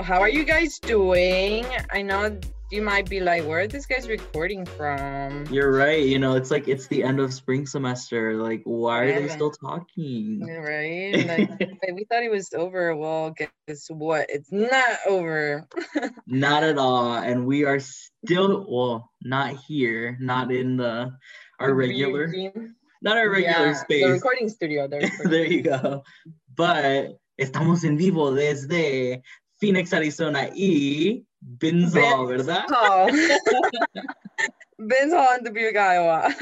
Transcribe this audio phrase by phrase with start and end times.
[0.00, 1.66] How are you guys doing?
[1.90, 2.38] I know
[2.70, 5.46] you might be like, where are these guys recording from?
[5.46, 6.02] You're right.
[6.02, 8.36] You know, it's like it's the end of spring semester.
[8.42, 10.44] Like, why are they still talking?
[10.44, 11.14] Right?
[11.24, 12.96] Like, like, we thought it was over.
[12.96, 14.26] Well, guess what?
[14.28, 15.68] It's not over.
[16.26, 17.14] Not at all.
[17.14, 21.12] And we are still well, not here, not in the
[21.60, 22.32] our regular,
[23.02, 24.04] not our regular yeah, space.
[24.04, 24.88] The recording studio.
[24.88, 26.02] The recording there you go.
[26.56, 29.22] But estamos en vivo desde
[29.58, 32.64] Phoenix, Arizona y Ben's ¿verdad?
[34.78, 36.34] Hall in Dubuque, Iowa.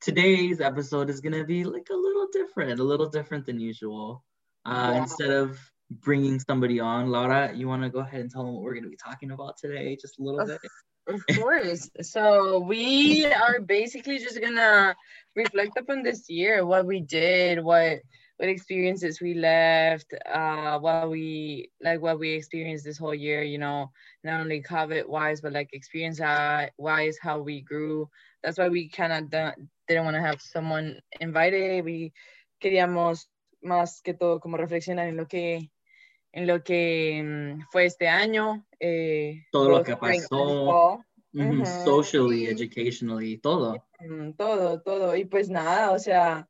[0.00, 4.24] Today's episode is gonna be like a little different, a little different than usual.
[4.64, 4.94] Uh.
[4.96, 5.58] Instead of
[5.90, 8.88] bringing somebody on, Laura, you want to go ahead and tell them what we're gonna
[8.88, 10.60] be talking about today, just a little Of bit.
[11.06, 11.90] Of course.
[12.02, 14.94] So we are basically just gonna
[15.34, 18.00] reflect upon this year, what we did, what
[18.38, 23.42] what experiences we left, uh, what we like, what we experienced this whole year.
[23.42, 23.90] You know,
[24.24, 28.08] not only COVID wise, but like experience uh, wise, how we grew.
[28.42, 31.84] That's why we kind of didn't want to have someone invited.
[31.84, 32.12] We
[32.62, 33.26] queríamos
[33.64, 35.70] más que todo como reflexionar en lo que
[36.32, 38.64] en lo que mm, fue este año.
[38.80, 40.66] Eh, Todo lo que pasó.
[40.66, 41.04] fall.
[41.34, 43.86] Mhm, Socially, educationally, todo.
[44.00, 45.16] Mm, Todo, todo.
[45.16, 46.48] Y pues nada, o sea,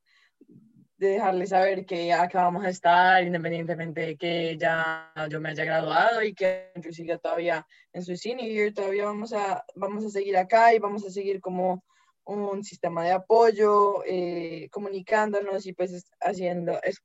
[1.03, 5.65] de dejarles saber que acá vamos a estar, independientemente de que ya yo me haya
[5.65, 10.11] graduado y que Andrew siga todavía en su senior year, todavía vamos a, vamos a
[10.11, 11.85] seguir acá y vamos a seguir como
[12.25, 17.03] un sistema de apoyo, eh, comunicándonos y pues es- haciendo, es,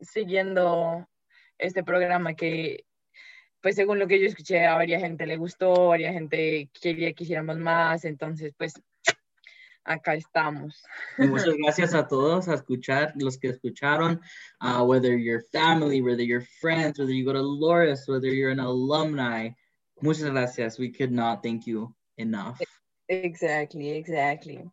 [0.00, 1.06] siguiendo
[1.58, 2.84] este programa que
[3.60, 7.24] pues según lo que yo escuché a varias gente le gustó, varias gente quería que
[7.24, 8.74] hiciéramos más, entonces pues
[9.84, 10.82] acá estamos.
[11.18, 14.20] Muchas gracias a todos a escuchar, los que escucharon,
[14.60, 18.60] uh, whether you're family, whether you're friends, whether you go to Loris, whether you're an
[18.60, 19.50] alumni.
[20.00, 20.78] Muchas gracias.
[20.78, 22.60] We could not thank you enough.
[23.08, 24.64] Exactly, exactly.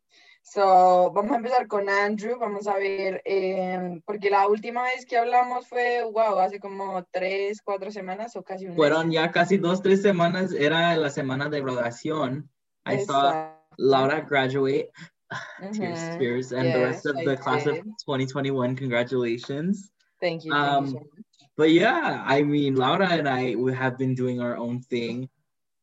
[0.43, 5.17] So, vamos a empezar con Andrew, vamos a ver, em, porque la última vez que
[5.17, 8.75] hablamos fue, wow, hace como tres, cuatro semanas o casi un.
[8.75, 10.51] Fueron ya casi dos, tres semanas.
[10.51, 12.49] Era la semana de graduación.
[12.85, 13.60] I saw Exacto.
[13.77, 14.89] Laura graduate.
[15.73, 16.17] Tears, Ujú.
[16.19, 18.75] tears, and the rest of I the class of 2021.
[18.75, 19.89] Congratulations.
[20.19, 20.51] Thank you.
[20.51, 21.07] Thank Um, you.
[21.55, 25.29] But yeah, I mean, Laura and I we have been doing our own thing,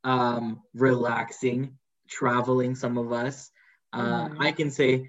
[0.05, 1.79] um, relaxing,
[2.09, 2.75] traveling.
[2.77, 3.51] Some of us,
[3.93, 4.37] uh, Mhm.
[4.41, 5.09] I can say,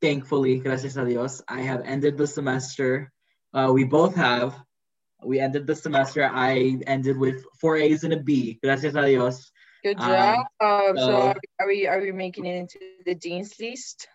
[0.00, 3.12] thankfully, gracias a Dios, I have ended the semester.
[3.54, 4.60] Uh, we both have.
[5.24, 6.24] We ended the semester.
[6.24, 8.58] I ended with four A's and a B.
[8.62, 9.52] Gracias a Dios.
[9.82, 10.46] Good um, job.
[10.60, 14.08] Um, so, so- are, we are we making it into the dean's list?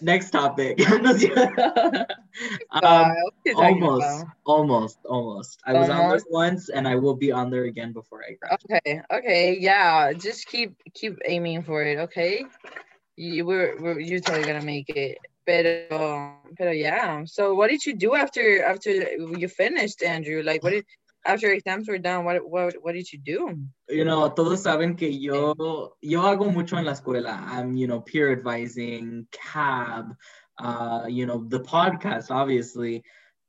[0.00, 0.78] Next topic.
[0.90, 2.06] um,
[2.70, 5.60] Uh, what you talking almost, almost, almost.
[5.66, 8.82] I was on there once, and I will be on there again before I graduate.
[8.86, 10.12] Okay, okay, yeah.
[10.12, 12.44] Just keep keep aiming for it, okay?
[13.16, 15.18] You we're, we're you're totally gonna make it.
[15.46, 17.24] Pero, pero yeah.
[17.24, 20.42] So what did you do after after you finished, Andrew?
[20.44, 20.84] Like what did
[21.28, 23.68] after exams were done, what what what did you do?
[23.88, 27.40] you know, todos saben que yo, yo hago mucho en la escuela.
[27.46, 30.14] I'm, you know, peer advising, CAB,
[30.58, 33.02] uh, you know, the podcast, obviously.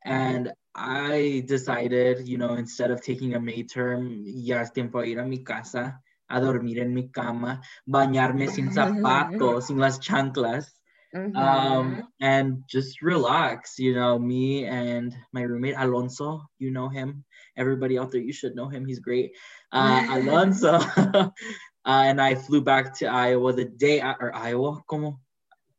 [0.06, 5.09] And I decided, you know, instead of taking a May term, ya es tiempo de
[5.12, 10.72] ir a mi casa, a dormir en mi cama, bañarme sin zapatos, sin las chanclas,
[11.13, 11.35] Mhm.
[11.35, 13.79] um, and just relax.
[13.79, 17.25] You know, me and my roommate Alonso, you know him.
[17.59, 18.86] Everybody out there, you should know him.
[18.88, 19.36] He's great.
[19.72, 21.30] Uh, Alonso uh,
[21.86, 25.20] and I flew back to Iowa the day or Iowa, como?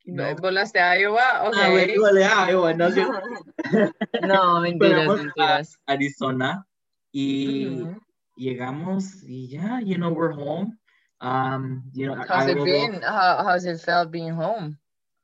[0.07, 0.35] No.
[0.37, 1.51] ¿Volaste a Iowa?
[1.51, 1.97] Ah, Okay.
[1.99, 2.87] Iowa, no
[4.23, 5.69] no, mentiras, mentiras.
[5.89, 6.65] Arizona
[7.13, 7.99] y Mhm.
[8.39, 10.79] llegamos y yeah, you know, we're home.
[11.21, 13.03] Um, you know, How's it been?
[13.03, 14.79] How how's it felt being home?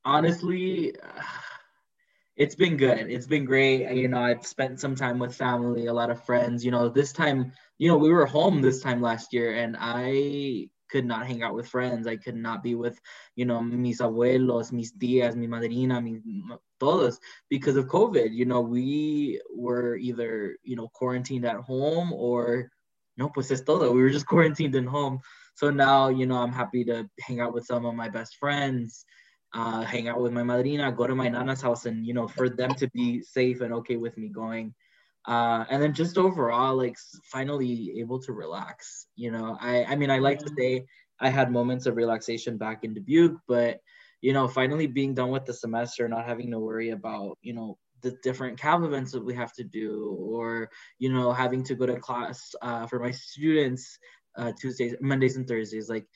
[0.05, 0.93] honestly
[2.37, 3.11] it's been good.
[3.11, 3.91] It's been great.
[3.95, 6.65] You know i've spent some time with family a lot of friends.
[6.65, 10.69] You know this time you know we were home this time last year and i
[10.89, 12.07] could not hang out with friends.
[12.07, 13.01] I could not be with
[13.35, 16.21] you know mis abuelos mis tias mi madrina mi
[16.79, 17.19] todos
[17.49, 18.33] because of covid.
[18.33, 22.71] You know we were either you know quarantined at home or
[23.17, 23.93] no pues es todo.
[23.93, 25.21] We were just quarantined in home.
[25.55, 29.07] So now you know i'm happy to hang out with some of my best friends
[29.57, 32.49] uh, hang out with my madrina, go to my nana's house, and you know, for
[32.51, 34.75] them to be safe and okay with me going.
[35.27, 39.07] Uh, and then just overall, like finally able to relax.
[39.17, 40.85] You know, I I mean, I like to say
[41.19, 43.81] I had moments of relaxation back in Dubuque, but
[44.21, 47.79] you know, finally being done with the semester, not having to worry about you know
[48.03, 50.69] the different CAB events that we have to do, or
[50.99, 53.99] you know, having to go to class uh, for my students
[54.37, 55.89] uh, Tuesdays, Mondays, and Thursdays.
[55.89, 56.07] Like,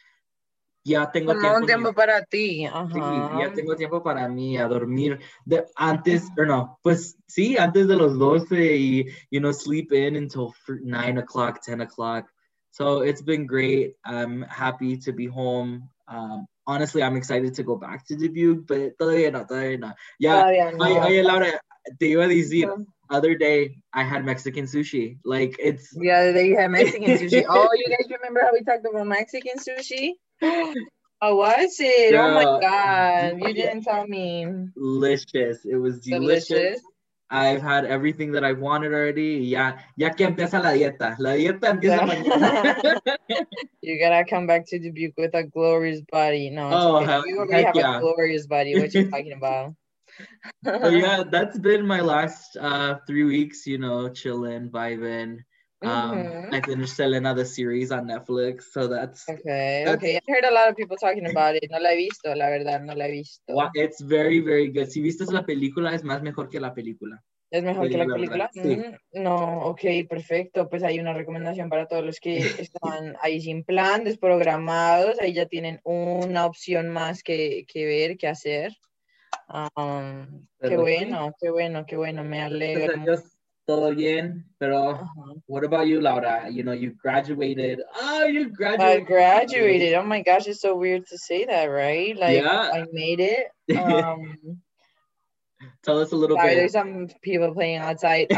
[0.85, 2.67] ya tengo Como tiempo, un tiempo para ti.
[2.67, 3.39] Sí, Ajá.
[3.41, 5.19] ya tengo tiempo para mí, a dormir.
[5.45, 10.17] De, antes, or no, pues sí, antes de los 12 y, you know, sleep in
[10.17, 12.27] until 9 o'clock, 10 o'clock.
[12.71, 13.97] So it's been great.
[14.05, 15.91] I'm happy to be home.
[16.07, 19.93] Um, honestly, I'm excited to go back to Dubuque, but todavía no, todavía no.
[20.19, 20.85] Ya, Todavía no.
[20.85, 21.61] oye, oye, Laura,
[21.99, 22.69] te iba a decir,
[23.11, 25.19] other day I had Mexican sushi.
[25.25, 27.45] Like, it's, The other day you had Mexican sushi.
[27.49, 30.15] Oh, you guys remember how we talked about Mexican sushi?
[30.43, 32.15] How was it?
[32.15, 34.47] Oh my god, you didn't tell me.
[34.75, 35.65] delicious.
[35.65, 36.49] It was delicious.
[36.49, 36.81] Delicious.
[37.33, 39.39] I've had everything that I've wanted already.
[39.47, 41.15] Ya, ya que empieza la dieta.
[41.21, 43.01] La dieta empieza mañana.
[43.83, 46.51] You gotta come back to Dubuque with a glorious body.
[46.51, 47.07] No, Oh, okay.
[47.07, 47.97] hell- you already have yeah.
[47.99, 48.79] a glorious body.
[48.79, 49.75] What you talking about?
[50.63, 55.39] but yeah, that's been my last uh, three weeks, you know, chilling, vibing.
[55.83, 56.53] Um, Mhm.
[56.53, 58.71] I finished the series on Netflix.
[58.73, 60.17] So that's, Okay, That's- okay.
[60.17, 61.71] I heard a lot of people talking about it.
[61.71, 63.55] No la he visto, la verdad, no la he visto.
[63.75, 64.89] it's very, very good.
[64.89, 67.23] Si viste la película, es más mejor que la película.
[67.51, 68.51] ¿Es mejor que la la película?
[68.55, 68.77] verdad, sí.
[69.17, 70.69] Mm, No, ok, perfecto.
[70.69, 72.37] Pues hay una recomendación para todos los que
[72.71, 75.19] están ahí sin plan, desprogramados.
[75.19, 78.73] Ahí ya tienen una opción más que, que ver, que hacer.
[79.49, 82.23] Um, qué bueno, qué bueno, qué bueno.
[82.23, 82.85] Me alegro.
[82.85, 83.30] Gracias a Dios,
[83.71, 84.45] todo bien.
[84.59, 85.07] Pero, Ajá.
[85.47, 86.49] what about you, Laura?
[86.51, 87.81] You know, you graduated.
[87.95, 89.07] Oh, you I graduated.
[89.07, 89.95] graduated.
[89.95, 92.17] Oh my gosh, it's so weird to say that, right?
[92.17, 92.71] Like Yeah.
[92.73, 93.47] I made it.
[93.79, 94.61] Um,
[95.85, 96.57] Tell us a little sorry, bit.
[96.57, 98.27] there's some people playing outside.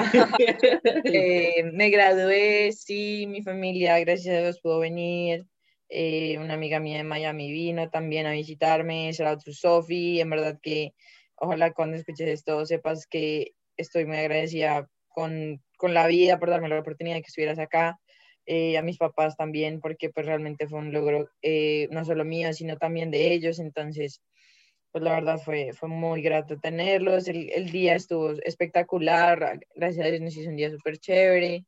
[1.04, 5.44] Eh, me gradué, sí, mi familia, gracias a Dios, pudo venir.
[5.88, 9.12] Eh, una amiga mía de Miami vino también a visitarme.
[9.12, 10.20] Shout out to Sophie.
[10.20, 10.94] En verdad que,
[11.36, 16.68] ojalá cuando escuches esto sepas que estoy muy agradecida con, con la vida por darme
[16.68, 17.98] la oportunidad de que estuvieras acá.
[18.44, 22.52] Eh, a mis papás también, porque pues realmente fue un logro eh, no solo mío,
[22.52, 23.60] sino también de ellos.
[23.60, 24.20] Entonces,
[24.90, 27.28] pues la verdad fue, fue muy grato tenerlos.
[27.28, 29.60] El, el día estuvo espectacular.
[29.76, 31.64] Gracias a Dios nos hizo un día súper chévere.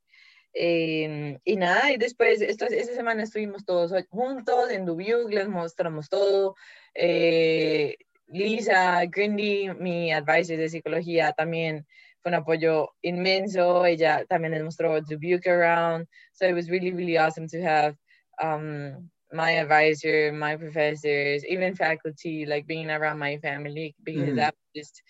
[0.55, 6.09] Eh, y nada, y después, esto, esta semana estuvimos todos juntos en Dubuque, les mostramos
[6.09, 6.55] todo.
[6.95, 7.97] Eh,
[8.29, 11.87] Lisa Grindy, mi advisor de psicología, también
[12.25, 13.85] fue un apoyo inmenso.
[13.85, 16.07] Ella también les mostró Dubuque around.
[16.33, 17.97] So it was really, really awesome to have
[18.43, 24.37] um, my advisor, my professors, even faculty, like being around my family, because Mhm.
[24.37, 25.03] that was just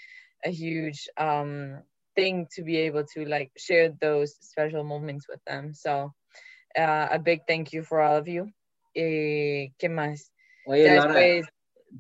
[0.45, 1.83] a huge um,
[2.17, 5.73] thing to be able to like share those special moments with them.
[5.73, 6.13] So
[6.77, 8.51] uh, a big thank you for all of you.
[8.97, 10.33] Eh, ¿Qué más?
[10.67, 11.47] Oye, después,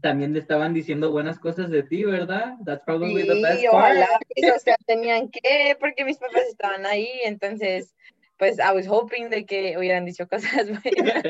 [0.00, 2.54] también le estaban diciendo buenas cosas de ti, ¿verdad?
[2.64, 3.74] That's probably the best sí, part.
[3.74, 7.94] ojalá, pues, o sea, tenían que, porque mis papás estaban ahí, entonces,
[8.36, 11.24] pues, I was hoping de que hubieran dicho cosas buenas.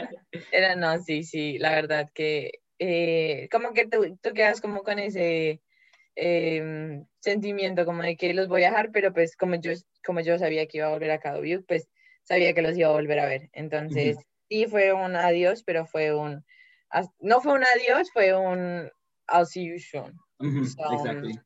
[0.50, 4.98] Era, no, sí, sí, la verdad que, eh, como que tú, tú quedas como con
[4.98, 5.60] ese
[6.16, 9.72] em, sentimiento como de que los voy a dejar, pero pues como yo,
[10.04, 11.88] como yo sabía que iba a volver a Dubuque, pues
[12.24, 13.50] sabía que los iba a volver a ver.
[13.52, 14.16] Entonces,
[14.48, 16.44] sí fue un adiós, pero fue un,
[17.20, 18.90] no fue un adiós, fue un
[19.28, 20.20] I'll see you soon.
[20.40, 21.40] Mhm, So, exactly.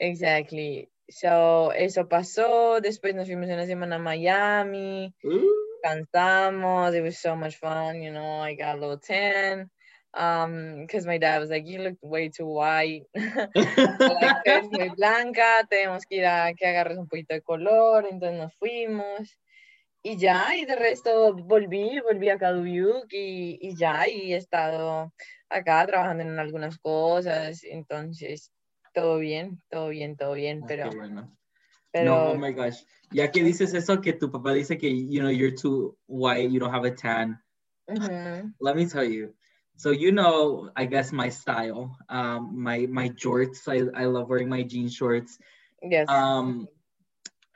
[0.00, 0.90] Exactly.
[1.10, 5.80] So, eso pasó, después nos fuimos una semana a Miami, Ooh.
[5.84, 9.70] cantamos, it was so much fun, you know, I got a little tan,
[10.14, 14.90] um, because my dad was like, you look way too white, like, "Tú eres muy
[14.90, 19.38] blanca, tenemos que ir a que agarres un poquito de color, entonces nos fuimos,
[20.02, 25.12] y ya, y de resto volví, volví a Dubuque, y, y ya, y he estado
[25.48, 28.52] acá trabajando en algunas cosas, entonces,
[28.94, 31.36] todo bien, todo bien, todo bien, Ah, pero, bueno.
[31.92, 32.82] pero, No, oh my gosh.
[33.12, 36.60] Ya que dices eso, que tu papá dice que, you know, you're too white, you
[36.60, 37.40] don't have a tan.
[38.60, 39.34] Let me tell you.
[39.76, 43.66] So you know, I guess my style, um, my my jorts.
[43.66, 45.38] I, I love wearing my jean shorts.
[45.82, 46.68] yes, Um,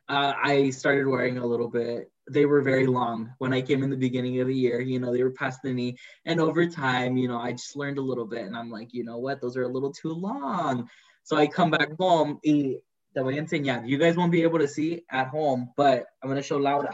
[0.09, 2.11] uh, I started wearing a little bit.
[2.31, 4.81] They were very long when I came in the beginning of the year.
[4.81, 7.99] You know, they were past the knee, and over time, you know, I just learned
[7.99, 10.89] a little bit, and I'm like, you know what, those are a little too long.
[11.23, 12.39] So I come back home.
[12.45, 12.77] Y
[13.15, 13.87] te voy a enseñar.
[13.87, 16.91] You guys won't be able to see at home, but I'm gonna show Laura.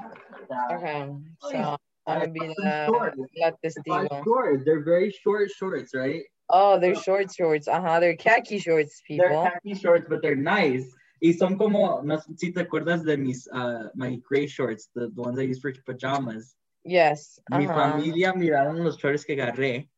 [0.73, 1.09] okay,
[1.41, 3.17] so, I'm be the, shorts.
[3.19, 4.25] la They're testigo.
[4.25, 4.65] short.
[4.65, 6.23] They're very short shorts, right?
[6.49, 7.69] Oh, they're short shorts.
[7.69, 8.01] Uh-huh.
[8.01, 9.29] They're khaki shorts, people.
[9.29, 10.85] They're khaki shorts, but they're nice.
[11.21, 15.11] Y son como, no sé si te acuerdas de mis, uh, my gray shorts, the,
[15.15, 16.55] the ones I use for pajamas.
[16.85, 17.39] Yes.
[17.51, 17.75] Mi Uh-huh.
[17.75, 19.89] familia miraron los shorts que agarré.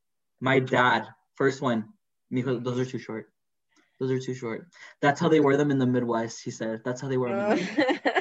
[0.41, 1.85] My dad, first one,
[2.31, 3.29] me dijo, those are too short.
[4.01, 4.67] Those are too short.
[5.01, 6.83] That's how they wear them in the Midwest, he said.
[6.85, 7.69] That's how they wear them.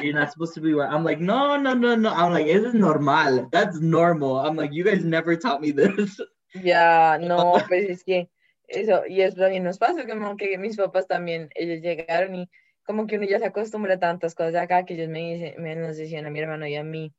[0.04, 0.94] You're not supposed to be wearing.
[0.94, 2.14] I'm like, no, no, no, no.
[2.14, 3.50] I'm like, it is normal.
[3.52, 4.38] That's normal.
[4.38, 6.20] I'm like, you guys never taught me this.
[6.54, 8.30] Ya, no, pues es que
[8.68, 12.50] eso, y eso también nos pasa, como que mis papás también, ellos llegaron y
[12.84, 14.56] como que uno ya se acostumbra a tantas cosas.
[14.56, 17.14] Acá que ellos me, dicen, me nos decían a mi hermano y a mí,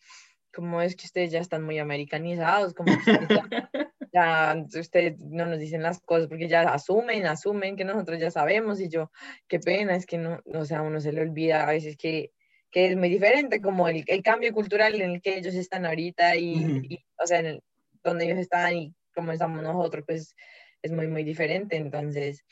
[0.55, 3.71] como es que ustedes ya están muy americanizados, como que ustedes ya,
[4.13, 8.81] ya ustedes no nos dicen las cosas porque ya asumen, asumen que nosotros ya sabemos
[8.81, 9.11] y yo,
[9.49, 12.33] qué pena, es que no, o sea, uno se le olvida a veces que,
[12.71, 16.37] que es muy diferente, como el, el cambio cultural en el que ellos están ahorita
[16.37, 16.55] y,
[16.89, 17.63] y, o sea, en el-
[18.05, 20.35] donde ellos están y cómo estamos nosotros, pues
[20.83, 22.45] es muy, muy diferente, entonces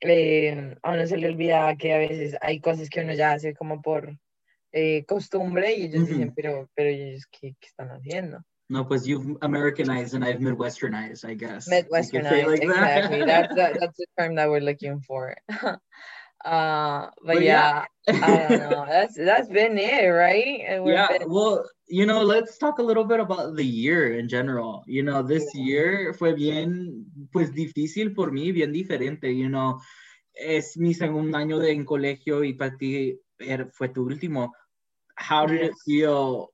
[0.00, 3.54] eh, a uno se le olvida que a veces hay cosas que uno ya hace
[3.54, 4.16] como por
[4.72, 6.34] eh, costumbre y ellos dicen, Ujú.
[6.36, 8.42] pero, pero ellos, ¿qué, qué están haciendo?
[8.68, 11.68] No, pues you've Americanized and I've Midwesternized, I guess.
[11.68, 13.04] Midwesternized, like that.
[13.04, 13.20] exactly.
[13.26, 15.36] That's, that, that's the term that we're looking for.
[16.44, 18.22] uh, but, But yeah, yeah.
[18.22, 18.84] I don't know.
[18.88, 20.80] That's that's been it, right?
[20.84, 24.82] Yeah, been- well, you know, let's talk a little bit about the year in general.
[24.86, 29.32] You know, this year fue bien, pues difícil por mí, bien diferente.
[29.34, 29.80] You know,
[30.34, 34.52] es mi segundo año de en colegio y para ti era- fue tu último.
[35.16, 36.48] How did it feel?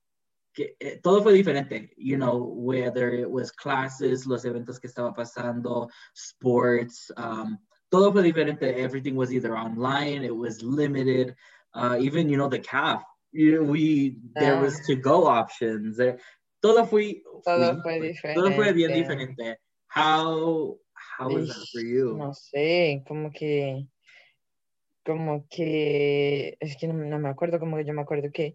[0.54, 5.14] Que, eh, todo fue diferente, you know, whether it was classes, los eventos que estaba
[5.14, 7.56] pasando, sports, um,
[7.88, 8.82] todo fue diferente.
[8.82, 11.34] Everything was either online, it was limited,
[11.74, 14.84] uh, even, you know, the CAF, you know, we, there was Ah.
[14.86, 16.18] to-go options, there,
[16.60, 19.26] todo fue, Todo fue- fue todo fue bien diferente.
[19.34, 19.58] diferente.
[19.94, 20.78] How,
[21.18, 22.16] how was that for you?
[22.16, 23.86] No sé, como que,
[25.04, 28.54] como que, es que no, no me acuerdo, como que yo me acuerdo que,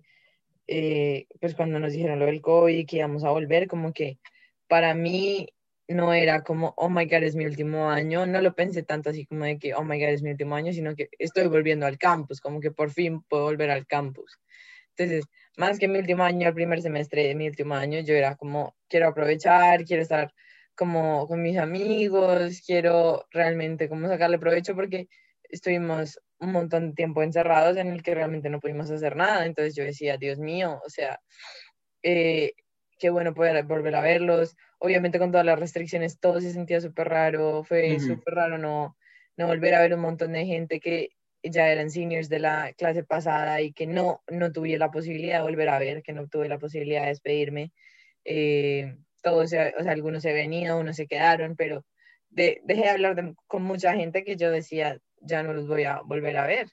[0.67, 4.19] eh, pues cuando nos dijeron lo del COVID, que íbamos a volver, como que
[4.67, 5.47] para mí
[5.87, 9.25] no era como, oh my God, es mi último año, no lo pensé tanto así
[9.25, 11.97] como de que, oh my God, es mi último año, sino que estoy volviendo al
[11.97, 14.37] campus, como que por fin puedo volver al campus.
[14.95, 15.25] Entonces,
[15.57, 18.75] más que mi último año, el primer semestre de mi último año, yo era como,
[18.89, 20.33] quiero aprovechar, quiero estar
[20.75, 25.07] como con mis amigos, quiero realmente como sacarle provecho porque
[25.49, 29.45] estuvimos un montón de tiempo encerrados en el que realmente no pudimos hacer nada.
[29.45, 31.19] Entonces yo decía, Dios mío, o sea,
[32.03, 32.53] eh,
[32.99, 34.55] qué bueno poder volver a verlos.
[34.79, 37.99] Obviamente con todas las restricciones todo se sentía súper raro, fue Ujú.
[37.99, 38.97] súper raro no,
[39.37, 41.09] no volver a ver un montón de gente que
[41.43, 45.43] ya eran seniors de la clase pasada y que no, no tuve la posibilidad de
[45.43, 47.71] volver a ver, que no tuve la posibilidad de despedirme.
[48.25, 51.85] Eh, todos, se- o sea, algunos se venían, unos se quedaron, pero
[52.29, 55.83] de- dejé de hablar de- con mucha gente que yo decía, ya no los voy
[55.85, 56.67] a volver a ver.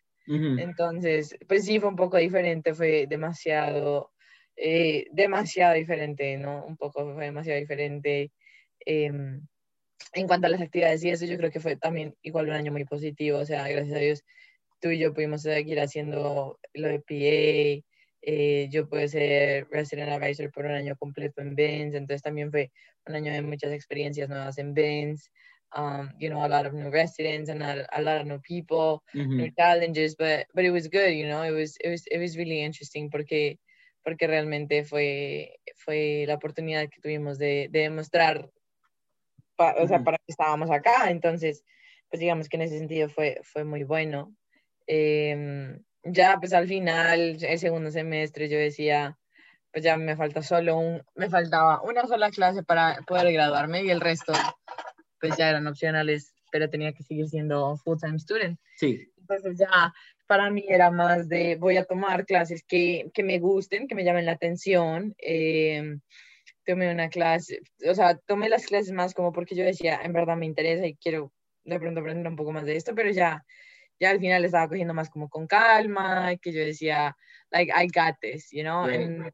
[0.56, 4.12] Entonces, pues sí, fue un poco diferente, fue demasiado,
[4.56, 6.64] eh, demasiado diferente, ¿no?
[6.66, 8.32] Un poco fue demasiado diferente.
[8.86, 9.46] em,
[10.14, 12.72] en cuanto a las actividades y eso, yo creo que fue también igual un año
[12.72, 14.24] muy positivo, o sea, gracias a Dios,
[14.80, 17.84] tú y yo pudimos seguir haciendo lo de PA,
[18.22, 22.70] eh, yo pude ser Resident Advisor por un año completo en Benz, entonces también fue
[23.06, 25.30] un año de muchas experiencias nuevas en Benz,
[25.76, 29.02] um, you know, a lot of new residents and a, a lot of new people,
[29.38, 29.56] new Mhm.
[29.58, 32.60] challenges, but but it was good, you know, it was it was it was really
[32.62, 33.58] interesting porque
[34.04, 38.50] porque realmente fue fue la oportunidad que tuvimos de, de demostrar,
[39.56, 41.64] pa- o sea, para que estábamos acá, entonces,
[42.10, 44.34] pues digamos que en ese sentido fue fue muy bueno.
[44.86, 49.18] Em, ya pues al final, el segundo semestre, yo decía,
[49.72, 53.90] pues ya me falta solo un, me faltaba una sola clase para poder graduarme y
[53.90, 54.32] el resto
[55.20, 58.60] pues ya eran opcionales, pero tenía que seguir siendo full-time student.
[58.76, 59.10] Sí.
[59.16, 59.94] Entonces ya
[60.26, 64.04] para mí era más de voy a tomar clases que, que me gusten, que me
[64.04, 65.14] llamen la atención.
[65.18, 65.98] eh,
[66.64, 70.36] tomé una clase, o sea, tomé las clases más como porque yo decía, en verdad
[70.36, 71.32] me interesa y quiero
[71.64, 73.44] de pronto aprender un poco más de esto, pero ya,
[74.00, 77.16] ya al final estaba cogiendo más como con calma, que yo decía,
[77.50, 79.00] like, I got this, you know, Right.
[79.00, 79.32] and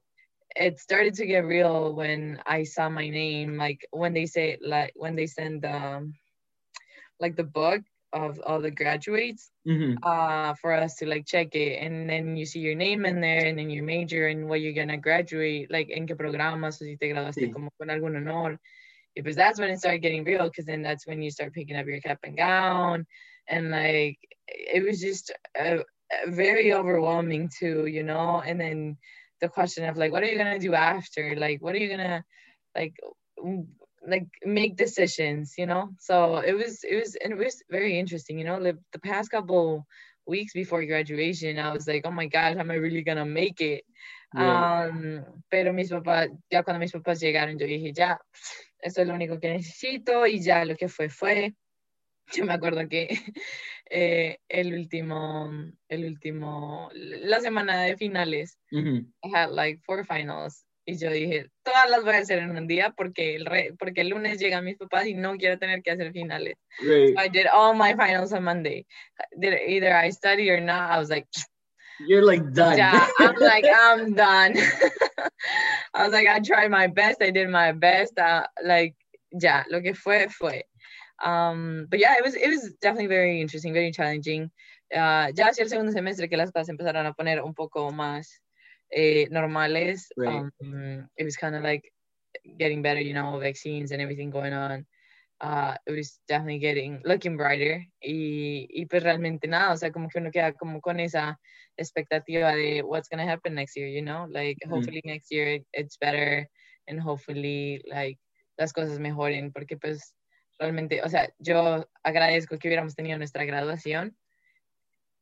[0.56, 4.92] it started to get real when I saw my name, like when they say, like,
[4.94, 6.14] when they send, um,
[7.20, 7.82] like the book
[8.12, 9.97] of all the graduates, Mhm.
[10.02, 13.47] uh, for us to like check it, and then you see your name in there,
[13.47, 16.97] and then your major and what you're gonna graduate, like en qué programas o si
[16.97, 17.52] te graduaste Sí.
[17.52, 18.59] como con algún honor.
[19.14, 21.87] Because that's when it started getting real, because then that's when you start picking up
[21.87, 23.07] your cap and gown,
[23.49, 25.83] and like it was just uh,
[26.29, 28.40] very overwhelming too, you know.
[28.40, 28.99] And then
[29.40, 31.35] the question of like, what are you gonna do after?
[31.37, 32.25] Like, what are you gonna
[32.76, 32.95] like?
[34.07, 38.38] Like make decisions you know so it was it was and it was very interesting
[38.38, 39.87] you know the, the past couple
[40.26, 43.85] weeks before graduation i was like oh my god am i really gonna make it
[44.33, 44.88] Right.
[44.88, 48.16] um pero mis papás ya cuando mis papás llegaron yo dije ya
[48.78, 51.52] esto es lo único que necesito y ya lo que fue fue
[52.33, 53.09] yo me acuerdo que
[53.90, 55.50] eh, el último,
[55.88, 58.59] el último, la semana de finales,
[59.25, 60.64] I had like four finals.
[60.90, 64.00] Y yo dije, todas las voy a hacer en un día porque el, re, porque
[64.00, 66.56] el lunes llegan mis papás y no quiero tener que hacer finales.
[66.80, 67.14] Right.
[67.14, 68.87] So I did all my finals on Monday.
[69.38, 70.90] Did either I study or not.
[70.90, 71.28] I was like,
[72.00, 72.76] You're like done.
[72.76, 74.56] yeah, I'm like, I'm done.
[75.94, 77.23] I was like, I tried my best.
[77.23, 78.18] I did my best.
[78.18, 78.97] Uh, like,
[79.30, 80.62] ya, lo que fue, fue.
[81.25, 84.50] Um, but yeah, it was, it was definitely very interesting, very challenging.
[84.92, 88.40] Uh, ya hacia el segundo semestre que las cosas empezaron a poner un poco más
[88.90, 90.47] eh, normales, Right.
[90.61, 91.92] um, it was kind of like
[92.59, 94.87] getting better, you know, vaccines and everything going on.
[95.40, 97.85] Uh, it was definitely getting, looking brighter.
[98.02, 101.38] Y, y pues realmente nada, o sea, como que uno queda como con esa
[101.78, 104.70] expectativa de what's going to happen next year, you know, like Mhm.
[104.70, 106.49] hopefully next year it- it's better
[106.87, 108.18] and hopefully like
[108.59, 110.14] las cosas mejoren porque pues
[110.59, 114.16] realmente, o sea, yo agradezco que hubiéramos tenido nuestra graduación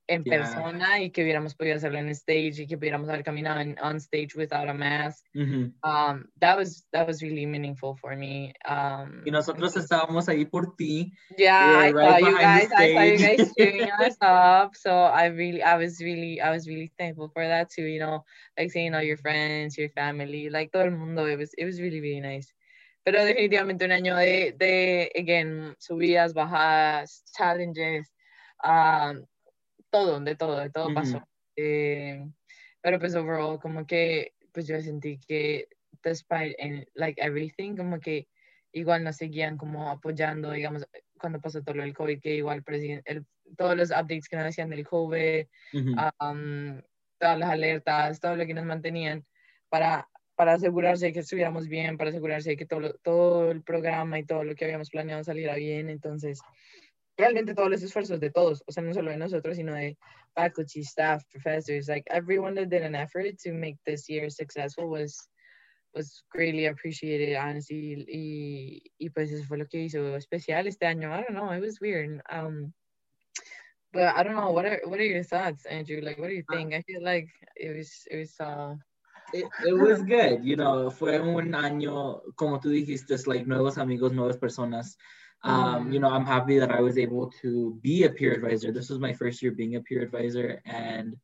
[0.09, 0.39] en Yeah.
[0.39, 3.97] persona y que hubiéramos podido hacerlo en stage y que pudiéramos haber caminado en, on
[3.99, 5.25] stage without a mask.
[5.35, 5.75] Mhm.
[5.85, 8.53] Um, that was that was really meaningful for me.
[8.67, 11.13] Um, Y nosotros estábamos ahí por ti.
[11.37, 12.69] yeah, were I right saw you guys.
[12.73, 14.75] I saw you guys cheering us up.
[14.75, 17.85] So I really, I was really, I was really thankful for that too.
[17.85, 18.25] You know,
[18.59, 21.27] like seeing all your friends, your family, like todo el mundo.
[21.27, 22.53] It was, it was really, really nice.
[23.05, 28.11] Pero definitivamente un año de, de again, subidas, bajadas, challenges,
[28.65, 29.25] um,
[29.91, 31.23] todo, de todo, de todo pasó.
[31.57, 32.25] Eh,
[32.81, 35.69] pero pues overall, como que, pues yo sentí que
[36.03, 38.29] despite and, like everything, como que
[38.73, 40.87] igual nos seguían como apoyando, digamos,
[41.19, 42.63] cuando pasó todo del COVID, que igual
[43.05, 43.27] el,
[43.57, 45.97] todos los updates que nos hacían del COVID, Mhm.
[46.21, 46.81] um,
[47.19, 49.27] todas las alertas, todo lo que nos mantenían
[49.69, 54.19] para, para asegurarse de que estuviéramos bien, para asegurarse de que todo, todo el programa
[54.19, 55.91] y todo lo que habíamos planeado saliera bien.
[55.91, 56.39] Entonces,
[57.19, 59.99] realmente todos los esfuerzos de todos, o sea, no solo de nosotros, sino de
[60.35, 65.29] faculty, staff, professors, like everyone that did an effort to make this year successful was
[65.95, 68.05] was greatly appreciated, honestly.
[68.07, 71.11] Y, y pues eso fue lo que hizo especial este año.
[71.11, 72.21] I don't know, it was weird.
[72.31, 72.73] Um,
[73.93, 74.53] but I don't know.
[74.53, 76.01] What are what are your thoughts, Andrew?
[76.03, 76.75] Like, what do you think?
[76.75, 78.75] I feel like it was it was uh
[79.33, 84.13] It, it was good, you know, fue un año, como tú dijiste, like nuevos amigos,
[84.13, 84.97] nuevas personas.
[85.45, 88.73] Um, you know, I'm happy that I was able to be a peer advisor.
[88.73, 91.17] This was my first year being a peer advisor, and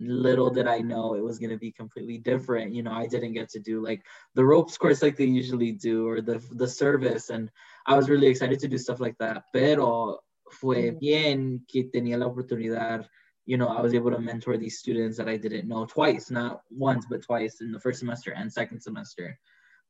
[0.00, 2.74] little did I know it was going to be completely different.
[2.74, 4.02] You know, I didn't get to do like
[4.34, 7.50] the ropes course like they usually do, or the the service, and
[7.86, 9.44] I was really excited to do stuff like that.
[9.52, 10.98] Pero fue Mhm.
[11.00, 13.06] bien que tenía la oportunidad
[13.46, 16.62] you know, I was able to mentor these students that I didn't know twice, not
[16.70, 19.38] once, but twice in the first semester and second semester.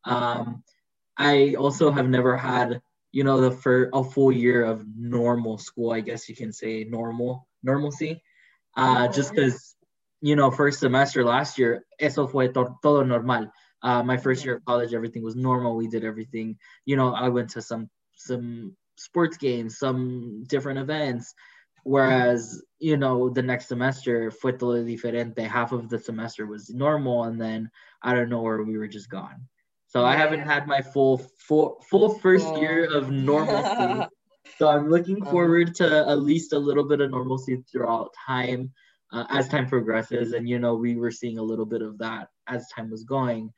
[0.04, 0.64] Um,
[1.16, 2.82] I also have never had,
[3.14, 6.83] you know, the for a full year of normal school, I guess you can say
[6.83, 8.20] normal, normalcy.
[8.77, 9.77] Uh, just because,
[10.20, 13.53] you know, first semester last year, eso fue to- todo normal.
[13.81, 15.77] Uh, my first year of college, everything was normal.
[15.77, 16.59] We did everything.
[16.85, 21.35] You know, I went to some some sports games, some different events.
[21.85, 25.46] Whereas, you know, the next semester fue todo diferente.
[25.46, 27.70] Half of the semester was normal, and then
[28.03, 29.46] out of nowhere we were just gone.
[29.94, 34.09] So I haven't had my full full full first year of normalcy.
[34.59, 35.30] so I'm looking Uh-huh.
[35.30, 38.72] forward to at least a little bit of normalcy throughout time
[39.12, 40.33] uh, as time progresses.
[40.33, 43.52] And you know, we were seeing a little bit of that as time was going.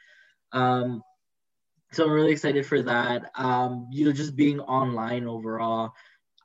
[0.52, 1.02] Um,
[1.92, 3.30] so I'm really excited for that.
[3.36, 5.92] Um, you know, just being online overall.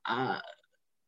[0.06, 0.40] Uh,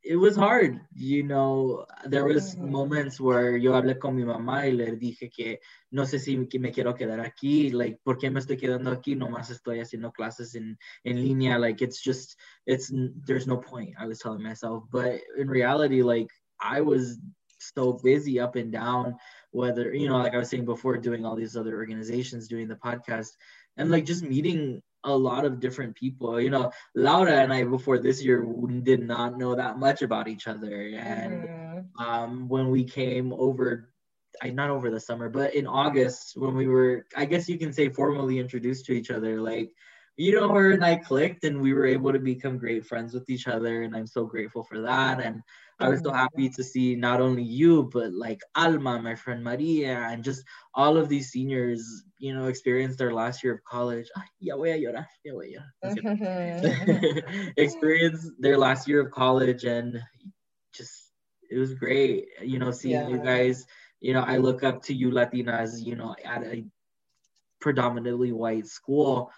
[0.03, 1.85] it was hard, you know.
[2.05, 5.59] There was moments where yo hablé con mi mamá y le dije que
[5.91, 9.15] no sé si me quiero quedar aquí, like, ¿por qué me estoy quedando aquí?
[9.15, 12.91] Nomás estoy haciendo clases en, en línea, like, it's just, it's,
[13.25, 14.83] there's no point, I was telling myself.
[14.91, 17.19] But in reality, like, I was
[17.59, 19.15] so busy up and down,
[19.51, 22.75] whether, you know, like I was saying before, doing all these other organizations, doing the
[22.75, 23.29] podcast,
[23.77, 26.39] and like just meeting a lot of different people.
[26.39, 28.45] You know, Laura and I before this year
[28.83, 31.85] did not know that much about each other, and Mhm.
[31.99, 33.89] um, when we came over,
[34.41, 37.73] I not over the summer, but in August when we were, I guess you can
[37.73, 39.71] say formally introduced to each other, like.
[40.15, 43.27] You know, her and I clicked, and we were able to become great friends with
[43.31, 45.19] each other, and I'm so grateful for that.
[45.19, 45.41] And
[45.83, 49.97] I was so happy to see not only you, but like Alma, my friend Maria,
[50.09, 50.43] and just
[50.73, 54.07] all of these seniors, you know, experience their last year of college.
[54.15, 55.71] Ay, ya voy a llorar, ya voy a llorar.
[55.83, 59.99] No experience their last year of college and
[60.73, 61.11] just
[61.49, 63.65] it was great you know seeing you guys
[63.99, 66.65] you know i look up to you latinas you know at a
[67.61, 69.29] predominantly white school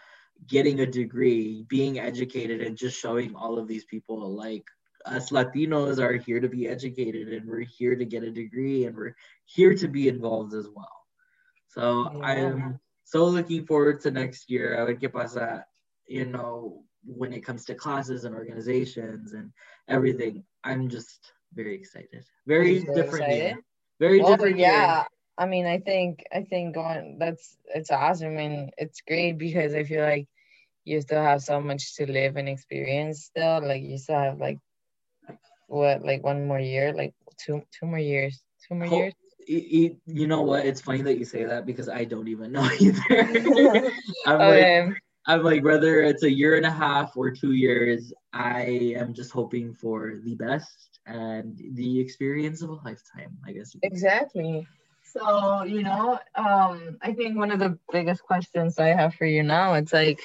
[0.48, 4.66] getting a degree, being educated, and just showing all of these people like
[5.06, 8.96] us Latinos are here to be educated and we're here to get a degree and
[8.96, 9.16] we're
[9.46, 11.06] here to be involved as well.
[11.68, 12.26] So yeah.
[12.26, 14.76] I am so looking forward to next year.
[14.76, 15.66] A ver qué pasa,
[16.08, 19.52] you know, when it comes to classes and organizations and
[19.88, 20.44] everything.
[20.64, 22.26] I'm just very excited.
[22.48, 23.26] Very different.
[23.26, 23.58] Excited?
[24.00, 24.58] Very well, different.
[24.58, 24.96] Yeah.
[24.96, 25.06] Year.
[25.38, 29.84] I mean, I think I think going that's it's awesome and it's great because I
[29.84, 30.28] feel like
[30.86, 33.62] you still have so much to live and experience still.
[33.62, 34.60] Like you still have like
[35.68, 39.14] what like one more year, like two two more years, two more years.
[39.48, 40.66] You, you know what?
[40.66, 43.02] It's funny that you say that because I don't even know either.
[44.26, 44.86] I'm okay.
[44.88, 44.98] like,
[45.28, 49.32] I'm like, whether it's a year and a half or two years, I am just
[49.32, 53.38] hoping for the best and the experience of a lifetime.
[53.46, 53.76] I guess.
[53.84, 54.68] Exactly.
[55.04, 59.44] So you know, um, I think one of the biggest questions I have for you
[59.44, 60.20] now, it's like,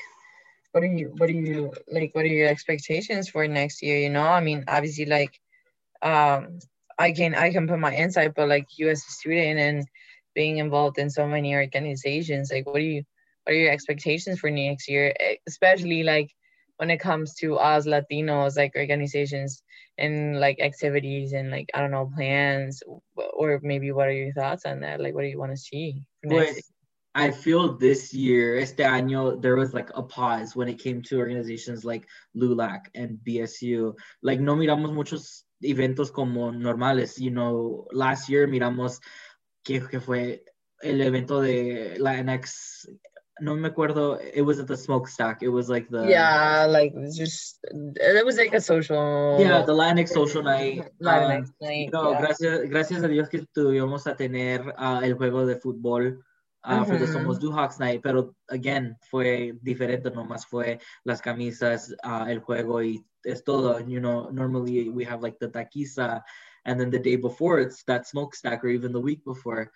[0.73, 4.11] what are you what are you like what are your expectations for next year you
[4.11, 4.23] know?
[4.23, 5.41] I mean obviously like
[6.03, 6.59] um
[6.99, 9.87] i can i can put my insight but like you as a student and
[10.35, 13.03] being involved in so many organizations like what are you
[13.45, 15.15] what are your expectations for next year?
[15.47, 16.31] Especially like
[16.77, 19.63] when it comes to us latinos like organizations
[19.99, 22.83] and like activities and like i don't know plans
[23.17, 25.01] or maybe what are your thoughts on that?
[25.01, 26.70] Like what do you want to see next
[27.15, 31.19] I feel this year, este año, there was like a pause when it came to
[31.19, 33.95] organizations like LULAC and BSU.
[34.23, 37.19] Like, no miramos muchos eventos como normales.
[37.19, 39.01] You know, last year miramos
[39.65, 40.45] que, que fue
[40.83, 42.89] el evento de Latinx.
[43.41, 44.21] No me acuerdo.
[44.33, 45.43] It was at the smokestack.
[45.43, 46.07] It was like the.
[46.07, 47.59] Yeah, like just.
[47.73, 49.37] It was like a social.
[49.41, 50.93] Yeah, the Latinx social night.
[51.03, 51.91] Latinx um, night.
[51.93, 52.21] No, yeah.
[52.21, 56.23] gracias, gracias a Dios que tuvimos a tener uh, el juego de fútbol
[56.65, 62.27] uh, for the Somos Duhawks night, pero again fue diferente, nomás fue las camisas, uh,
[62.29, 63.79] el juego y es todo.
[63.79, 66.23] You know, normally we have like the taquiza,
[66.65, 69.71] and then the day before it's that smokestack, or even the week before.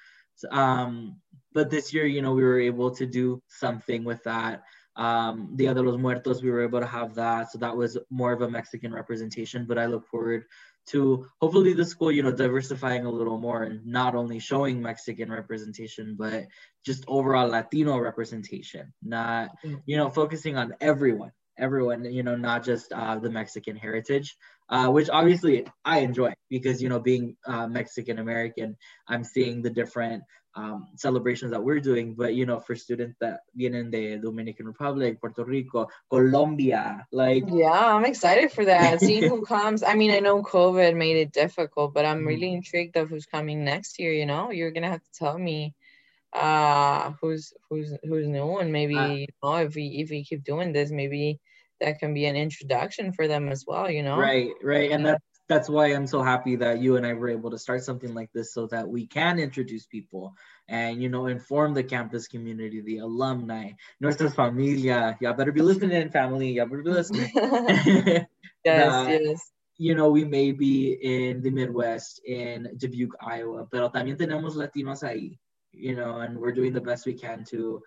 [0.51, 1.21] Um,
[1.53, 4.65] but this year, you know, we were able to do something with that.
[4.97, 8.33] Um, Dia de los Muertos, we were able to have that, so that was more
[8.33, 9.65] of a Mexican representation.
[9.67, 10.45] But I look forward
[10.87, 15.31] to hopefully the school, you know, diversifying a little more and not only showing Mexican
[15.31, 16.47] representation, but
[16.85, 19.81] just overall Latino representation, not, mm.
[19.87, 24.37] you know, focusing on everyone, everyone, you know, not just uh, the Mexican heritage,
[24.69, 28.77] uh, which obviously I enjoy because, you know, being uh, Mexican American,
[29.09, 30.23] I'm seeing the different
[30.57, 35.21] um, celebrations that we're doing, but you know, for students that vienen de Dominican Republic,
[35.21, 39.01] Puerto Rico, Colombia, like yeah, I'm excited for that.
[39.01, 39.83] Seeing who comes.
[39.83, 42.57] I mean, I know COVID made it difficult, but I'm really mm-hmm.
[42.57, 44.13] intrigued of who's coming next year.
[44.13, 45.75] You know, you're gonna have to tell me
[46.33, 50.43] uh who's who's who's new and maybe uh, you know if we if we keep
[50.43, 51.39] doing this maybe
[51.85, 55.25] that can be an introduction for them as well you know right right and that's
[55.49, 58.31] that's why I'm so happy that you and I were able to start something like
[58.33, 60.35] this so that we can introduce people
[60.69, 63.71] and you know inform the campus community, the alumni,
[64.01, 65.17] nuestras familia.
[65.21, 66.53] Y'all better be listening, family.
[66.53, 67.31] Y'all better be listening.
[67.35, 68.27] yes,
[68.65, 69.53] yes.
[69.77, 75.03] You know, we may be in the Midwest, in Dubuque, Iowa, pero también tenemos Latinos
[75.03, 75.37] ahí,
[75.73, 77.83] you know, and we're doing the best we can to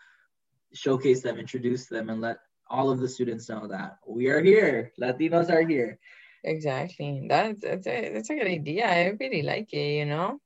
[0.74, 2.38] showcase them, introduce them, and let
[2.69, 4.91] all of the students know that we are here.
[4.99, 5.99] Latinos are here.
[6.43, 7.25] Exactly.
[7.27, 8.88] That's that's a that's a good idea.
[8.88, 10.39] I really like it, you know.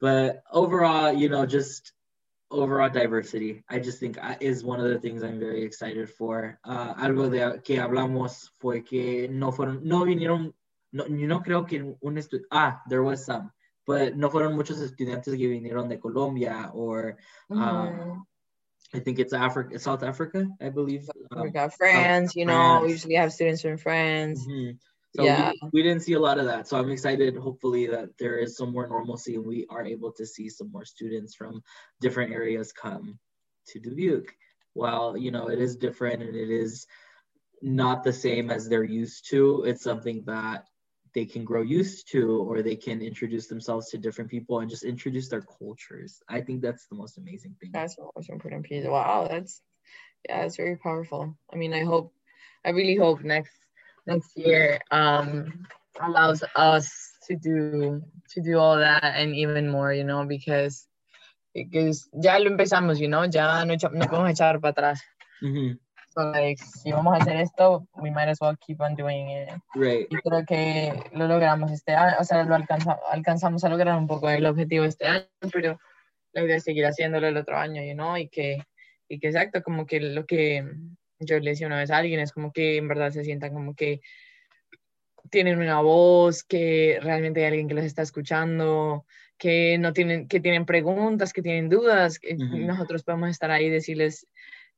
[0.00, 1.92] But overall, you know, just
[2.50, 6.58] overall diversity, I just think uh, is one of the things I'm very excited for.
[6.64, 10.52] Uh, algo de que hablamos fue que no fueron, no vinieron,
[10.92, 13.52] no, no creo que un estudio, ah, there was some,
[13.86, 17.16] but no fueron muchos estudiantes que vinieron de Colombia or
[17.50, 18.20] um, mm-hmm.
[18.94, 21.08] I think it's Africa, South Africa, I believe.
[21.32, 24.44] Africa, um, France, you know, we usually have students from France.
[24.46, 24.76] Mm-hmm.
[25.16, 25.52] So yeah.
[25.62, 26.68] we, we, didn't see a lot of that.
[26.68, 30.26] So I'm excited, hopefully, that there is some more normalcy and we are able to
[30.26, 31.62] see some more students from
[32.00, 33.18] different areas come
[33.68, 34.32] to Dubuque.
[34.72, 36.86] While, you know, it is different and it is
[37.60, 40.66] not the same as they're used to, it's something that
[41.14, 44.84] they can grow used to or they can introduce themselves to different people and just
[44.84, 46.22] introduce their cultures.
[46.28, 47.70] I think that's the most amazing thing.
[47.72, 48.86] That's the most important piece.
[48.86, 49.62] Wow, that's
[50.28, 51.36] yeah, it's very powerful.
[51.52, 52.12] I mean, I hope
[52.64, 53.52] I really hope next
[54.06, 55.64] next year um,
[56.00, 56.90] allows us
[57.28, 60.86] to do to do all that and even more, you know, because
[61.54, 64.98] because ya lo empezamos, you know, ya no, no podemos echar para atrás.
[65.42, 65.72] Mm-hmm.
[66.12, 69.48] So like, si vamos a hacer esto, we might as well keep on doing it.
[69.74, 70.08] Right.
[70.10, 74.08] Y creo que lo logramos este año, o sea, lo alcanza, alcanzamos a lograr un
[74.08, 75.78] poco el objetivo este año, pero
[76.32, 78.60] la idea es seguir haciéndolo el otro año, you know, y que,
[79.08, 80.64] y que exacto, como que lo que
[81.20, 83.74] yo le decía una vez a alguien, es como que en verdad se sientan como
[83.74, 84.00] que
[85.30, 89.06] tienen una voz, que realmente hay alguien que los está escuchando,
[89.38, 92.58] que no tienen, que tienen preguntas, que tienen dudas, que Ujú.
[92.58, 94.26] nosotros podemos estar ahí y decirles,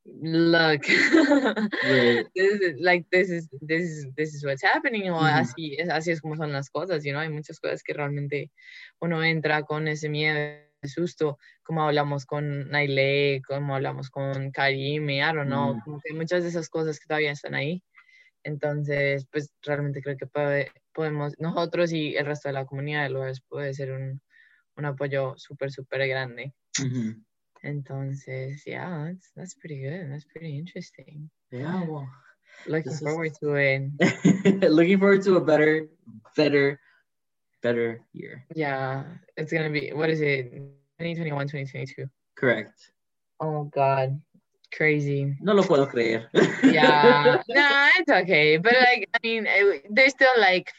[0.05, 0.81] look,
[1.83, 2.27] Right.
[2.35, 5.25] this is, like this is this is this is what's happening o Ujú.
[5.25, 7.21] así es así es como son las cosas, you know?
[7.21, 8.51] hay muchas cosas que realmente
[8.99, 10.37] uno entra con ese miedo,
[10.81, 15.79] ese susto, como hablamos con Naile, como hablamos con Karim, I don't know, Mm.
[15.83, 17.81] como que muchas de esas cosas que todavía están ahí.
[18.43, 23.09] Entonces, pues realmente creo que puede- podemos, nosotros y el resto de la comunidad de
[23.09, 24.21] Lourdes puede ser un,
[24.75, 26.53] un apoyo súper, súper grande.
[26.81, 27.23] Mhm.
[27.63, 30.11] Entonces, yeah, that's, that's pretty good.
[30.11, 31.29] That's pretty interesting.
[31.51, 32.07] Yeah, well,
[32.67, 34.69] Looking is- forward to it.
[34.71, 35.87] looking forward to a better,
[36.35, 36.79] better,
[37.61, 38.45] better year.
[38.55, 39.03] Yeah,
[39.37, 40.51] it's gonna be what is it?
[40.99, 42.07] 2021, 2022.
[42.35, 42.73] Correct.
[43.39, 44.21] Oh God,
[44.75, 45.35] crazy.
[45.41, 46.27] No lo puedo creer.
[46.63, 48.57] Yeah, no, it's okay.
[48.57, 50.71] But like, I mean, it, there's still like,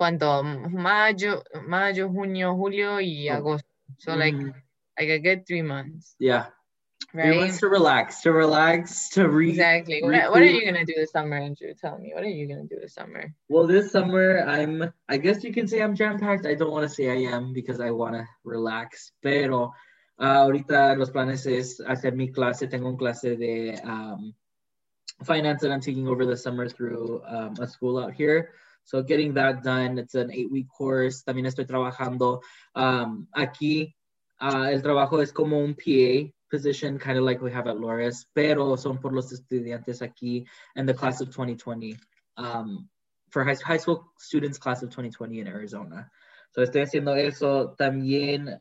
[0.00, 0.42] ¿cuánto?
[0.70, 3.36] Mayo, mayo, junio, julio y Oh.
[3.38, 3.66] agosto.
[3.98, 4.52] So like, Mhm.
[4.98, 6.46] Like a good three months, yeah.
[7.12, 7.40] Three right?
[7.40, 9.50] months to relax, to relax, to re.
[9.50, 10.02] Exactly.
[10.02, 11.72] What, what are you gonna do this summer, Andrew?
[11.80, 12.12] Tell me.
[12.12, 13.32] What are you gonna do this summer?
[13.48, 14.92] Well, this summer I'm.
[15.08, 16.44] I guess you can say I'm jam packed.
[16.44, 19.12] I don't want to say I am because I want to relax.
[19.22, 19.72] Pero
[20.18, 22.68] ah, ahorita los planes es hacer mi clase.
[22.68, 24.34] Tengo un clase de um,
[25.24, 28.50] finance that I'm taking over the summer through um, a school out here.
[28.84, 29.98] So getting that done.
[29.98, 31.22] It's an eight week course.
[31.22, 32.40] También estoy trabajando
[32.74, 33.94] um, aquí.
[34.40, 38.26] Ah, el trabajo es como un PA position, kind of like we have at Loras,
[38.34, 40.46] pero son por los estudiantes aquí
[40.76, 41.96] in the class of 2020.
[42.36, 42.88] Um,
[43.30, 46.10] for high, high school students class of 2020 in Arizona.
[46.52, 48.60] So estoy haciendo eso también.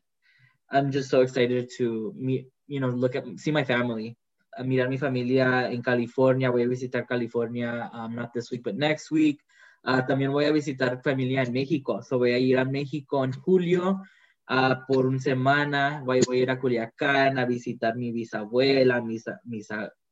[0.72, 4.18] I'm just so excited to meet, you know, look at, see my family.
[4.58, 6.50] A mirar mi familia en California.
[6.50, 9.40] Voy a visitar California, um, not this week, but next week.
[9.86, 12.02] Ah, también voy a visitar familia en México.
[12.02, 14.02] So voy a ir a México en julio
[14.48, 16.02] ah, por una semana.
[16.04, 19.70] Voy, voy a ir a Culiacán a visitar mi bisabuela, mis, mis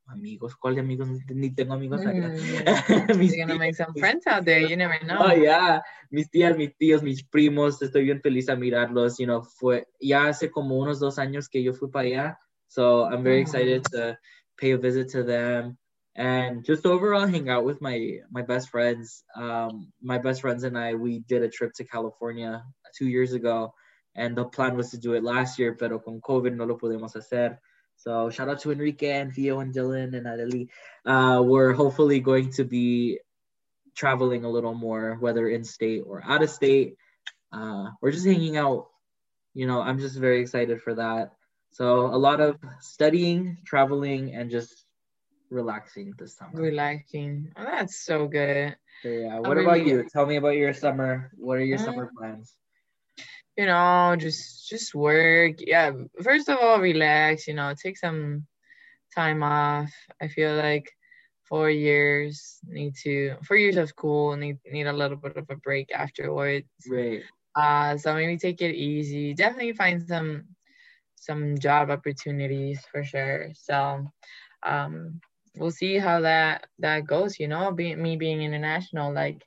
[0.08, 0.56] amigos.
[0.56, 1.08] ¿Cuál de amigos?
[1.30, 2.02] Ni tengo amigos.
[2.04, 2.06] Mm,
[3.17, 4.62] Mis You're gonna make some friends out there.
[4.62, 5.17] You never know.
[5.19, 5.82] Oh, yeah.
[6.12, 9.19] Mis tías, mis tíos, mis primos, estoy bien feliz a mirarlos.
[9.19, 12.38] You know, fue ya hace como unos dos años que yo fui para allá.
[12.67, 14.17] So I'm very excited to
[14.58, 15.78] pay a visit to them
[16.15, 19.24] and just overall hang out with my my best friends.
[19.36, 22.63] Um, my best friends and I, we did a trip to California
[22.98, 23.74] two years ago,
[24.15, 27.13] and the plan was to do it last year, pero con COVID no lo pudimos
[27.15, 27.58] hacer.
[27.97, 30.67] So shout out to Enrique and Theo and Dylan and Adeli.
[31.06, 33.19] Uh, we're hopefully going to be
[33.95, 36.97] traveling a little more, whether in state or out of state.
[37.51, 38.88] Uh, we're just hanging out.
[39.54, 41.32] You know, I'm just very excited for that.
[41.71, 44.86] So a lot of studying, traveling, and just
[45.49, 46.51] relaxing this summer.
[46.62, 47.51] Relaxing.
[47.56, 48.75] Oh, that's so good.
[49.04, 49.38] So, yeah.
[49.38, 50.08] I What about really- you?
[50.12, 51.32] Tell me about your summer.
[51.38, 51.86] What are your Mm.
[51.86, 52.56] summer plans?
[53.58, 55.56] You know, just just work.
[55.60, 55.91] Yeah.
[56.22, 57.48] First of all, relax.
[57.48, 58.48] You know, take some
[59.15, 59.91] time off.
[60.22, 60.91] I feel like
[61.48, 65.56] four years need to four years of school need need a little bit of a
[65.56, 66.68] break afterwards.
[66.89, 67.24] Right.
[67.56, 69.34] Uh, so maybe take it easy.
[69.34, 70.44] Definitely find some
[71.15, 73.50] some job opportunities for sure.
[73.54, 74.06] So
[74.63, 75.22] um,
[75.56, 77.39] we'll see how that that goes.
[77.39, 79.44] You know, being me being international, like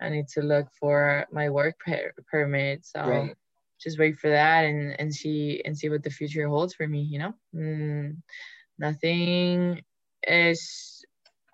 [0.00, 2.84] I need to look for my work per- permit.
[2.84, 3.36] So Right.
[3.86, 7.02] Just wait for that and and see and see what the future holds for me.
[7.02, 8.16] You know, mm,
[8.78, 9.80] nothing
[10.26, 11.04] is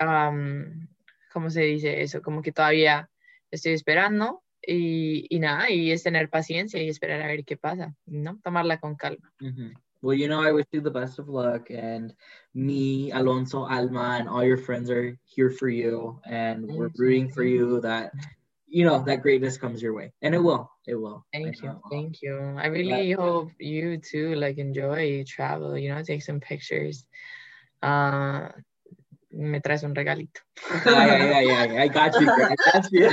[0.01, 0.89] um,
[1.33, 2.23] ¿cómo se dice eso?
[2.23, 3.11] Como que todavía
[3.51, 7.95] estoy esperando y, y nada, y es tener paciencia y esperar a ver qué pasa,
[8.07, 8.39] ¿no?
[8.43, 9.33] Tomarla con calma.
[9.41, 9.75] Mhm.
[10.01, 12.13] Well, you know, I wish you the best of luck, and
[12.55, 17.45] me, Alonso, Alma, and all your friends are here for you, and we're rooting for
[17.45, 18.13] you that,
[18.73, 21.27] you know, that greatness comes your way, and it will, it will.
[21.31, 21.83] Thank you, will.
[21.91, 22.57] thank you.
[22.57, 27.05] I really hope you too like enjoy travel, you know, take some pictures.
[27.83, 28.49] Uh,
[29.31, 30.41] me traes un regalito.
[30.87, 31.83] yeah, yeah, yeah, yeah.
[31.83, 32.27] I got you.
[32.27, 32.49] girl.
[32.49, 33.09] I got you.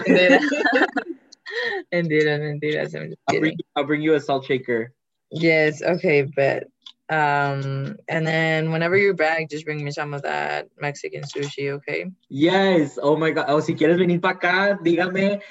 [1.92, 2.96] Mentiras, mentiras.
[2.96, 4.94] I'm just I'll bring, I'll bring you a salt shaker.
[5.32, 6.68] Yes, okay, but
[7.10, 12.06] um, and then whenever you're back, just bring me some of that Mexican sushi, okay?
[12.30, 13.00] Yes.
[13.02, 13.46] Oh my God.
[13.48, 15.42] Oh, si quieres venir para acá, dígame.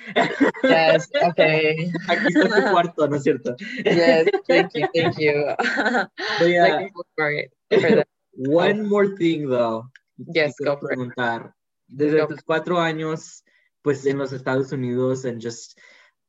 [0.62, 1.90] Yes, okay.
[2.08, 3.56] Aquí está tu cuarto, ¿no es cierto?
[3.84, 5.54] Yes, thank you, thank you.
[6.38, 8.08] But yeah, Looking forward for that.
[8.36, 9.90] one more thing though.
[10.32, 10.98] Yes, go for it.
[10.98, 11.52] preguntar.
[11.88, 12.28] Desde Go.
[12.28, 13.42] tus cuatro años,
[13.82, 15.76] pues en los Estados Unidos and just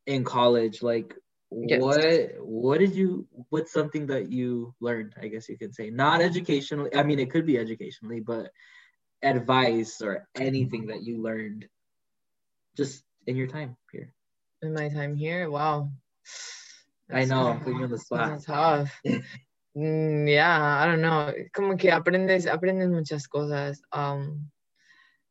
[0.07, 1.13] in college, like
[1.51, 1.81] Yes.
[1.81, 5.89] what what did you what's something that you learned, I guess you can say.
[5.89, 6.93] Not educationally.
[6.93, 8.51] I mean it could be educationally, but
[9.23, 11.67] advice or anything that you learned
[12.77, 14.13] just in your time here?
[14.62, 15.89] In my time here, wow.
[17.12, 18.27] I know, I'm putting you on the spot.
[18.27, 19.01] That's tough.
[19.77, 21.33] Mm, yeah, I don't know.
[21.53, 24.49] Como que aprendes, aprendes muchas cosas um,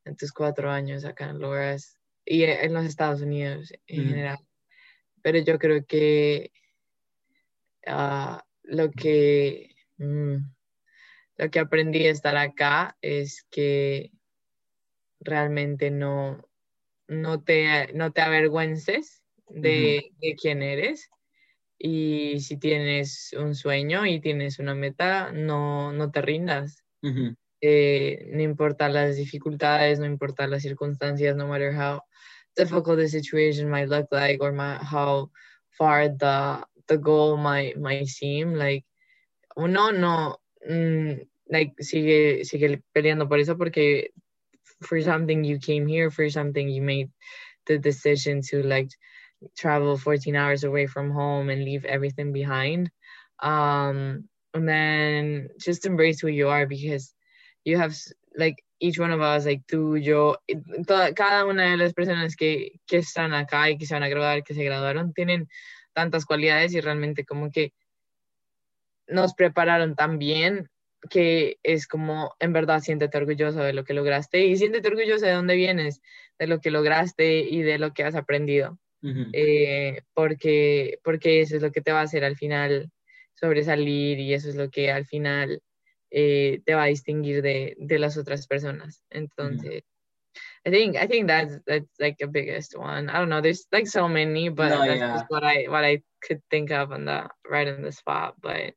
[0.07, 4.09] en tus cuatro años acá en Loras y en los Estados Unidos en Ujú.
[4.11, 4.39] general.
[5.23, 6.53] Pero yo creo que
[7.87, 10.37] ah, lo que mm,
[11.39, 14.11] lo que aprendí de estar acá es que
[15.21, 16.45] realmente no,
[17.07, 21.09] no, te, no te avergüences de, de quién eres.
[21.79, 26.83] Y si tienes un sueño y tienes una meta, no, no te rindas.
[27.61, 32.03] Eh, no importa las dificultades, no importa las circunstancias, no matter how
[32.57, 35.31] difficult the situation might look like or my, how
[35.79, 38.85] far the, the goal might, might seem, like,
[39.59, 40.37] uno no,
[40.69, 44.09] mm, like, sigue, sigue peleando por eso porque
[44.83, 47.11] for something you came here, for something you made
[47.67, 48.91] the decision to, like,
[49.57, 52.91] travel 14 hours away from home and leave everything behind.
[53.43, 57.15] Um, and then just embrace who you are because
[57.65, 57.97] you have
[58.37, 60.39] like each one of us, like tú, yo,
[60.87, 64.09] toda- cada una de las personas que, que están acá y que se van a
[64.09, 65.49] graduar, que se graduaron, tienen
[65.93, 67.73] tantas cualidades y realmente como que
[69.07, 70.69] nos prepararon tan bien
[71.11, 75.33] que es como, en verdad, siéntete orgulloso de lo que lograste y siéntete orgulloso de
[75.33, 76.01] dónde vienes,
[76.39, 79.31] de lo que lograste y de lo que has aprendido Mhm.
[79.33, 82.91] eh, porque, porque eso es lo que te va a hacer al final
[83.35, 85.63] sobresalir y eso es lo que al final
[86.11, 89.03] eh, te va a distinguir de, de las otras personas.
[89.11, 89.83] Entonces,
[90.67, 93.09] I think I think that's that's like the biggest one.
[93.11, 93.41] I don't know.
[93.41, 95.13] There's like so many, but No, that's yeah.
[95.15, 98.35] just what I what I could think of on the right on the spot.
[98.41, 98.75] But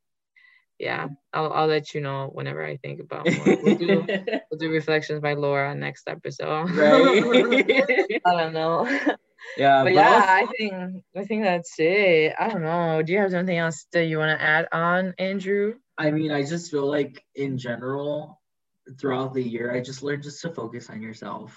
[0.80, 3.58] yeah, I'll I'll let you know whenever I think about more.
[3.62, 6.72] We'll do, we'll do reflections by Laura next episode.
[6.72, 8.22] right?
[8.26, 8.86] I don't know.
[9.58, 12.34] yeah, but but yeah, I think I think that's it.
[12.39, 13.02] I don't know.
[13.04, 15.76] Do you have something else that you want to add on, Andrew?
[16.02, 18.42] I mean, I just feel like in general,
[19.00, 21.56] throughout the year, I just learned just to focus on yourself.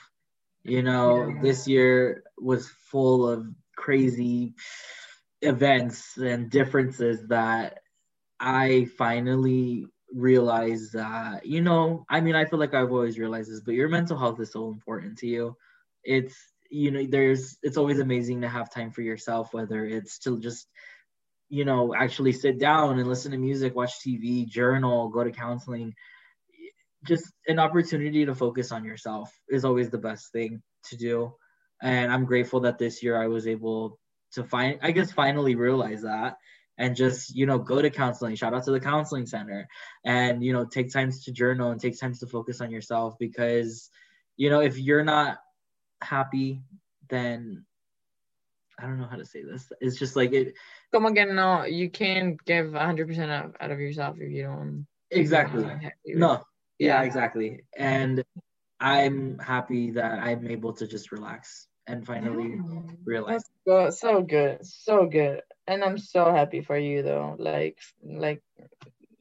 [0.65, 1.43] You know, Yeah.
[1.43, 4.55] this year was full of crazy
[5.41, 7.81] events and differences that
[8.39, 13.61] I finally realized that, you know, I mean, I feel like I've always realized this,
[13.61, 15.57] but your mental health is so important to you.
[16.05, 16.37] It's,
[16.71, 20.69] you know, there's, it's always amazing to have time for yourself, whether it's to just
[21.55, 25.95] you know, actually sit down and listen to music, watch TV, journal, go to counseling.
[27.05, 31.33] Just an opportunity to focus on yourself is always the best thing to do.
[31.81, 34.01] And I'm grateful that this year I was able
[34.33, 36.38] to find, I guess, finally realize that
[36.77, 38.35] and just, you know, go to counseling.
[38.35, 39.69] Shout out to the counseling center
[40.05, 43.90] and, you know, take times to journal and take times to focus on yourself because,
[44.37, 45.38] you know, if you're not
[46.03, 46.62] happy,
[47.09, 47.64] then
[48.79, 49.71] I don't know how to say this.
[49.81, 50.55] It's just like it,
[50.93, 54.87] Como que no, you can't give 100% out, out of yourself if you don't.
[55.11, 56.33] exactly not no
[56.79, 57.03] yeah Yeah.
[57.03, 58.25] exactly and
[58.81, 62.81] i'm happy that i'm able to just relax and finally Yeah.
[63.05, 67.37] realize so, so good, so good, and I'm so happy for you though.
[67.39, 68.43] Like, like,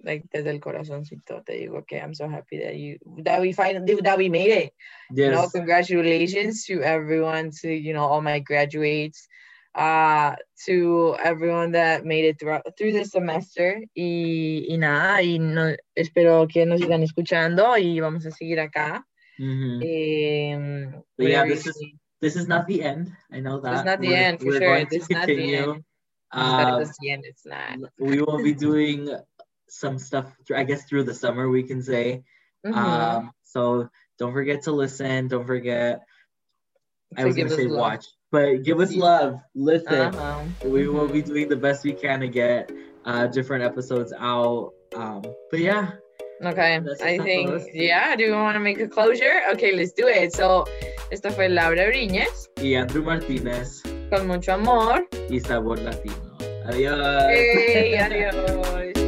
[0.04, 3.96] like desde el corazoncito te digo que I'm so happy that you that we finally
[4.02, 4.74] that we made it.
[5.12, 9.28] You know, congratulations to everyone, to you know all my graduates,
[9.76, 13.82] uh, to everyone that made it through through the semester.
[13.96, 19.04] Y, y nada, y no, espero que nos sigan escuchando y vamos a seguir acá.
[19.40, 19.82] Mhm.
[19.82, 21.82] Um, But yeah, this is-
[22.22, 24.60] this is not the end i know that It's not the We're- end for sure.
[24.62, 25.84] going to It's not the end.
[26.32, 27.26] Um, it's the end.
[27.26, 27.80] It's not.
[28.00, 29.10] we will be doing
[29.68, 32.24] some stuff i guess through the summer we can say
[32.66, 32.76] Mhm.
[32.78, 36.02] um so don't forget to listen don't forget
[37.18, 37.80] i was gonna say love.
[37.80, 40.42] watch but give us love listen Uh-huh.
[40.66, 41.28] we will be Mhm.
[41.32, 42.70] doing the best we can to get
[43.06, 44.72] uh, different episodes out.
[44.96, 45.22] Um,
[45.52, 45.86] but yeah,
[46.44, 46.76] Okay,
[47.12, 49.38] I think, yeah, do you want to make a closure?
[49.54, 50.34] Okay, let's do it.
[50.34, 50.66] So,
[51.12, 55.08] esta fue Laura Briñez, y Andrew Martínez con mucho amor.
[55.30, 56.16] y Sabor Latino.
[56.66, 57.28] Adiós.
[57.30, 59.03] Hey, adiós.